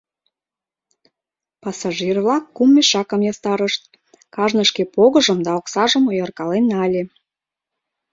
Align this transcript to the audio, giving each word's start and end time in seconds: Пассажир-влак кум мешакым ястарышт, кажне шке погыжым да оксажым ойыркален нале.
Пассажир-влак 1.63 2.43
кум 2.55 2.69
мешакым 2.75 3.21
ястарышт, 3.31 3.81
кажне 4.35 4.63
шке 4.69 4.83
погыжым 4.95 5.39
да 5.45 5.51
оксажым 5.59 6.03
ойыркален 6.11 6.65
нале. 6.71 7.03